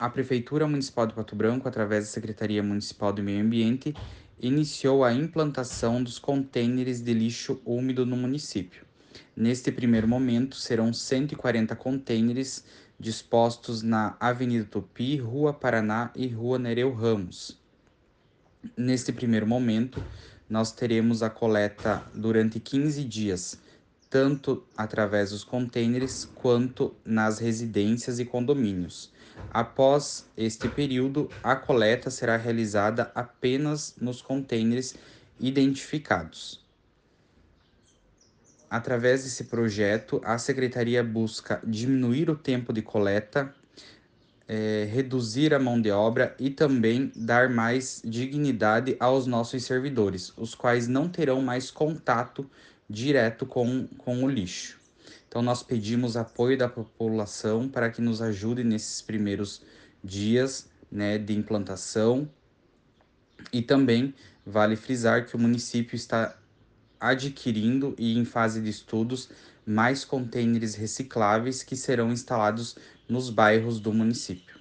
a 0.00 0.08
Prefeitura 0.08 0.66
Municipal 0.66 1.06
de 1.06 1.12
Pato 1.12 1.36
Branco, 1.36 1.68
através 1.68 2.06
da 2.06 2.10
Secretaria 2.10 2.62
Municipal 2.62 3.12
do 3.12 3.22
Meio 3.22 3.44
Ambiente, 3.44 3.94
iniciou 4.40 5.04
a 5.04 5.12
implantação 5.12 6.02
dos 6.02 6.18
contêineres 6.18 7.02
de 7.02 7.12
lixo 7.12 7.60
úmido 7.66 8.06
no 8.06 8.16
município. 8.16 8.86
Neste 9.36 9.70
primeiro 9.70 10.08
momento, 10.08 10.56
serão 10.56 10.90
140 10.90 11.76
contêineres 11.76 12.64
dispostos 12.98 13.82
na 13.82 14.16
Avenida 14.18 14.64
Tupi, 14.64 15.18
Rua 15.18 15.52
Paraná 15.52 16.10
e 16.16 16.26
Rua 16.28 16.58
Nereu 16.58 16.94
Ramos. 16.94 17.60
Neste 18.74 19.12
primeiro 19.12 19.46
momento, 19.46 20.02
nós 20.48 20.72
teremos 20.72 21.22
a 21.22 21.28
coleta 21.28 22.02
durante 22.14 22.58
15 22.58 23.04
dias, 23.04 23.60
tanto 24.10 24.64
através 24.76 25.30
dos 25.30 25.44
contêineres 25.44 26.28
quanto 26.34 26.92
nas 27.04 27.38
residências 27.38 28.18
e 28.18 28.24
condomínios. 28.24 29.12
Após 29.52 30.28
este 30.36 30.68
período, 30.68 31.30
a 31.42 31.54
coleta 31.54 32.10
será 32.10 32.36
realizada 32.36 33.12
apenas 33.14 33.94
nos 34.00 34.20
contêineres 34.20 34.96
identificados. 35.38 36.60
Através 38.68 39.24
desse 39.24 39.44
projeto, 39.44 40.20
a 40.24 40.38
Secretaria 40.38 41.02
busca 41.02 41.60
diminuir 41.64 42.28
o 42.30 42.36
tempo 42.36 42.72
de 42.72 42.82
coleta, 42.82 43.54
é, 44.46 44.88
reduzir 44.92 45.54
a 45.54 45.58
mão 45.58 45.80
de 45.80 45.90
obra 45.90 46.34
e 46.38 46.50
também 46.50 47.12
dar 47.14 47.48
mais 47.48 48.02
dignidade 48.04 48.96
aos 48.98 49.26
nossos 49.26 49.64
servidores, 49.64 50.32
os 50.36 50.54
quais 50.54 50.88
não 50.88 51.08
terão 51.08 51.40
mais 51.40 51.70
contato 51.70 52.48
direto 52.90 53.46
com, 53.46 53.86
com 53.86 54.24
o 54.24 54.28
lixo. 54.28 54.80
Então, 55.28 55.40
nós 55.40 55.62
pedimos 55.62 56.16
apoio 56.16 56.58
da 56.58 56.68
população 56.68 57.68
para 57.68 57.88
que 57.88 58.02
nos 58.02 58.20
ajude 58.20 58.64
nesses 58.64 59.00
primeiros 59.00 59.62
dias 60.02 60.68
né, 60.90 61.16
de 61.16 61.32
implantação. 61.32 62.28
E 63.52 63.62
também 63.62 64.12
vale 64.44 64.74
frisar 64.74 65.26
que 65.26 65.36
o 65.36 65.38
município 65.38 65.94
está 65.94 66.36
adquirindo 66.98 67.94
e 67.96 68.18
em 68.18 68.24
fase 68.24 68.60
de 68.60 68.68
estudos 68.68 69.30
mais 69.64 70.04
contêineres 70.04 70.74
recicláveis 70.74 71.62
que 71.62 71.76
serão 71.76 72.10
instalados 72.12 72.76
nos 73.08 73.30
bairros 73.30 73.78
do 73.78 73.92
município. 73.92 74.59